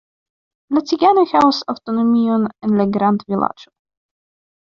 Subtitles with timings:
[0.77, 3.71] La ciganoj havas aŭtonomion en la grandvilaĝo.